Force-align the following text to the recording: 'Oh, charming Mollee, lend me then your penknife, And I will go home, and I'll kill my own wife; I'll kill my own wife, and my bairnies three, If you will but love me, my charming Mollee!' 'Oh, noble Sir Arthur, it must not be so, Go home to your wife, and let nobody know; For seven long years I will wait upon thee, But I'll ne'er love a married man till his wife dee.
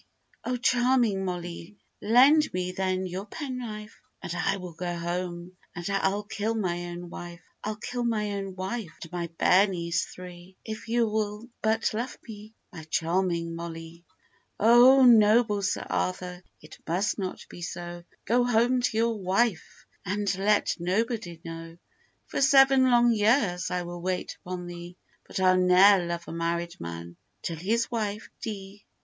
'Oh, 0.43 0.57
charming 0.57 1.23
Mollee, 1.25 1.77
lend 2.01 2.51
me 2.55 2.71
then 2.71 3.05
your 3.05 3.27
penknife, 3.27 4.01
And 4.23 4.33
I 4.33 4.57
will 4.57 4.73
go 4.73 4.97
home, 4.97 5.57
and 5.75 5.87
I'll 5.91 6.23
kill 6.23 6.55
my 6.55 6.85
own 6.87 7.11
wife; 7.11 7.43
I'll 7.63 7.75
kill 7.75 8.03
my 8.03 8.31
own 8.31 8.55
wife, 8.55 8.97
and 9.03 9.11
my 9.11 9.27
bairnies 9.37 10.05
three, 10.05 10.57
If 10.65 10.87
you 10.87 11.07
will 11.07 11.49
but 11.61 11.93
love 11.93 12.17
me, 12.27 12.55
my 12.73 12.83
charming 12.85 13.55
Mollee!' 13.55 14.03
'Oh, 14.59 15.03
noble 15.05 15.61
Sir 15.61 15.85
Arthur, 15.87 16.41
it 16.63 16.79
must 16.87 17.19
not 17.19 17.45
be 17.47 17.61
so, 17.61 18.03
Go 18.25 18.43
home 18.43 18.81
to 18.81 18.97
your 18.97 19.15
wife, 19.21 19.85
and 20.03 20.35
let 20.39 20.77
nobody 20.79 21.39
know; 21.45 21.77
For 22.25 22.41
seven 22.41 22.89
long 22.89 23.11
years 23.11 23.69
I 23.69 23.83
will 23.83 24.01
wait 24.01 24.35
upon 24.43 24.65
thee, 24.65 24.97
But 25.27 25.39
I'll 25.39 25.57
ne'er 25.57 26.03
love 26.07 26.27
a 26.27 26.31
married 26.33 26.79
man 26.81 27.17
till 27.43 27.57
his 27.57 27.91
wife 27.91 28.31
dee. 28.41 28.87